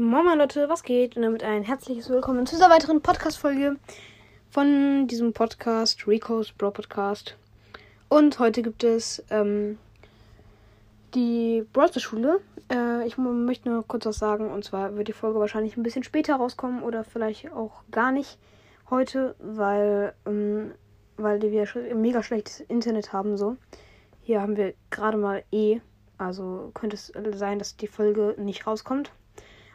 [0.00, 1.14] Moin Leute, was geht?
[1.16, 3.76] Und damit ein herzliches Willkommen zu dieser weiteren Podcast-Folge
[4.48, 7.36] von diesem Podcast, Rico's Bro Podcast.
[8.08, 9.76] Und heute gibt es ähm,
[11.14, 12.40] die Browser-Schule.
[12.72, 14.50] Äh, ich möchte nur kurz was sagen.
[14.50, 18.38] Und zwar wird die Folge wahrscheinlich ein bisschen später rauskommen oder vielleicht auch gar nicht
[18.88, 20.72] heute, weil, ähm,
[21.18, 23.36] weil wir mega schlechtes Internet haben.
[23.36, 23.58] So.
[24.22, 25.80] Hier haben wir gerade mal E.
[26.16, 29.12] Also könnte es sein, dass die Folge nicht rauskommt.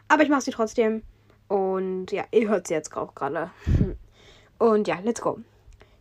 [0.08, 1.02] Aber ich mache sie trotzdem.
[1.48, 3.50] Und ja, ihr hört sie jetzt auch gerade.
[4.58, 5.38] Und ja, let's go.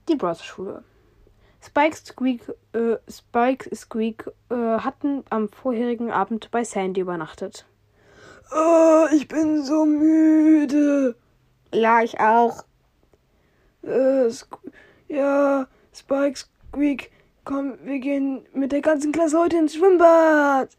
[0.07, 0.83] Die Browser-Schule.
[1.63, 2.41] Spike, Squeak,
[2.73, 7.65] äh, Spike, Squeak äh, hatten am vorherigen Abend bei Sandy übernachtet.
[8.55, 11.15] Oh, ich bin so müde.
[11.73, 12.63] Ja, ich auch.
[13.81, 14.29] Äh,
[15.07, 17.11] ja, Spike, Squeak,
[17.43, 20.69] komm, wir gehen mit der ganzen Klasse heute ins Schwimmbad.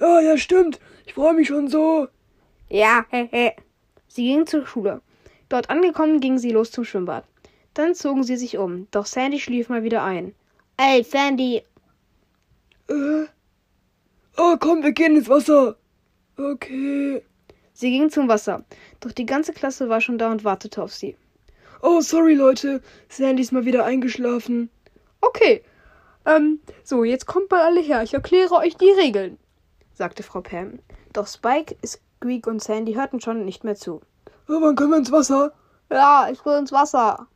[0.00, 0.78] Oh, ja, stimmt.
[1.04, 2.08] Ich freue mich schon so.
[2.68, 3.54] Ja, hehe.
[4.08, 5.02] Sie gingen zur Schule.
[5.48, 7.24] Dort angekommen, gingen sie los zum Schwimmbad.
[7.74, 10.34] Dann zogen sie sich um, doch Sandy schlief mal wieder ein.
[10.76, 11.62] Ey, Sandy!
[12.88, 13.26] Äh?
[14.36, 15.76] Oh, komm, wir gehen ins Wasser.
[16.36, 17.22] Okay.
[17.72, 18.64] Sie gingen zum Wasser,
[19.00, 21.16] doch die ganze Klasse war schon da und wartete auf sie.
[21.82, 22.82] Oh, sorry, Leute.
[23.08, 24.70] Sandy ist mal wieder eingeschlafen.
[25.20, 25.62] Okay.
[26.24, 28.02] Ähm, so, jetzt kommt mal alle her.
[28.02, 29.38] Ich erkläre euch die Regeln,
[29.92, 30.78] sagte Frau Pam.
[31.12, 34.00] Doch Spike ist Squeak und Sandy hörten schon nicht mehr zu.
[34.48, 35.52] Oh, wann können wir ins Wasser?
[35.90, 37.26] Ja, ich will ins Wasser.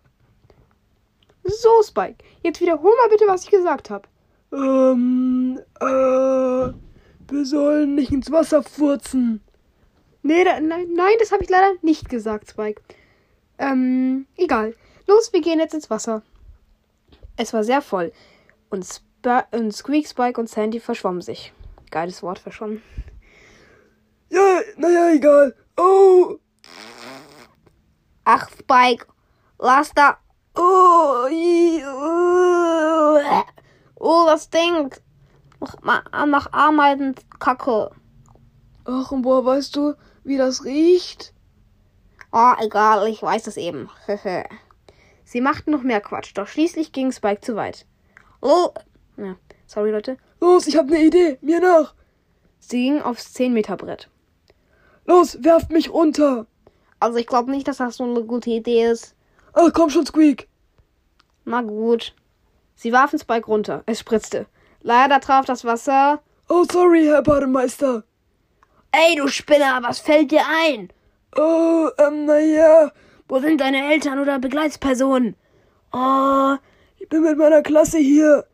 [1.44, 4.08] So, Spike, jetzt wiederhol mal bitte, was ich gesagt habe.
[4.52, 6.72] Ähm, äh,
[7.32, 9.40] wir sollen nicht ins Wasser furzen.
[10.22, 12.82] Nee, da, nein, nein, das habe ich leider nicht gesagt, Spike.
[13.58, 14.74] Ähm, egal.
[15.06, 16.22] Los, wir gehen jetzt ins Wasser.
[17.36, 18.12] Es war sehr voll.
[18.68, 19.04] Und, Sp
[19.52, 21.52] und Squeak, Spike und Sandy verschwommen sich.
[21.90, 22.82] Geiles Wort, verschwommen.
[24.30, 25.54] Ja, naja, egal.
[25.76, 26.36] Oh.
[28.24, 29.06] Ach, Spike.
[29.58, 30.18] Lass da.
[30.54, 31.26] Oh,
[33.96, 35.02] oh das stinkt.
[35.82, 37.90] Nach, nach Ameisenkacke.
[38.84, 41.34] Ach, und woher weißt du, wie das riecht?
[42.32, 43.90] Oh, egal, ich weiß es eben.
[45.24, 47.86] Sie machten noch mehr Quatsch, doch schließlich ging Spike zu weit.
[48.40, 48.70] Oh,
[49.16, 49.36] ja,
[49.66, 50.16] sorry Leute.
[50.40, 51.94] Los, ich hab ne Idee, mir nach.
[52.58, 54.08] Sie ging aufs 10 Meter Brett.
[55.10, 56.46] Los, werft mich runter.
[57.00, 59.16] Also ich glaube nicht, dass das so eine gute Idee ist.
[59.54, 60.48] Ach, komm schon, Squeak.
[61.44, 62.14] Na gut.
[62.76, 63.82] Sie warfen Spike runter.
[63.86, 64.46] Es spritzte.
[64.82, 66.22] Leider traf das Wasser.
[66.48, 68.04] Oh, sorry, Herr Bademeister.
[68.92, 70.92] Ey, du Spinner, was fällt dir ein?
[71.36, 72.92] Oh, ähm, naja.
[73.26, 75.34] Wo sind deine Eltern oder Begleitspersonen?
[75.92, 76.54] Oh,
[76.98, 78.44] ich bin mit meiner Klasse hier.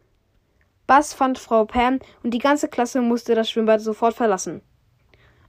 [0.87, 4.63] Bass fand Frau Pam und die ganze Klasse musste das Schwimmbad sofort verlassen.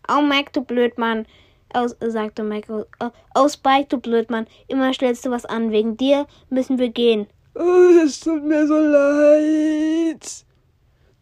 [0.09, 1.25] Oh, Mac, du Blödmann,
[1.73, 2.85] oh, sagte Michael.
[2.99, 5.71] Oh, oh, Spike, du Blödmann, immer stellst du was an.
[5.71, 7.27] Wegen dir müssen wir gehen.
[7.55, 10.45] Oh, es tut mir so leid.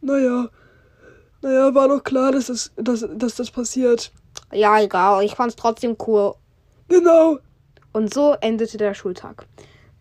[0.01, 0.49] Naja,
[1.41, 4.11] naja, war doch klar, dass das, dass, dass das passiert.
[4.51, 6.35] Ja, egal, ich fand's trotzdem cool.
[6.87, 7.37] Genau.
[7.93, 9.45] Und so endete der Schultag.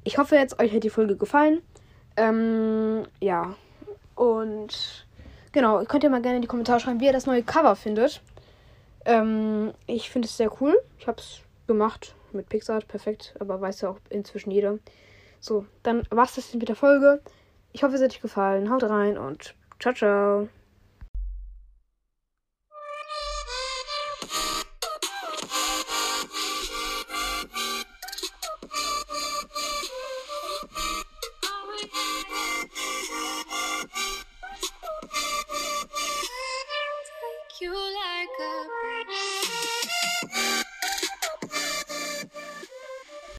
[0.03, 1.63] Ich hoffe jetzt, euch hat die Folge gefallen.
[2.17, 3.55] Ähm, ja.
[4.15, 5.07] Und
[5.53, 8.21] genau, könnt ihr mal gerne in die Kommentare schreiben, wie ihr das neue Cover findet.
[9.05, 10.79] Ähm, ich finde es sehr cool.
[10.99, 14.79] Ich habe es gemacht mit Pixar, perfekt, aber weiß ja auch inzwischen jeder.
[15.41, 17.21] So, dann war's das mit der Folge.
[17.73, 18.71] Ich hoffe, es hat euch gefallen.
[18.71, 20.49] Haut rein und ciao, ciao.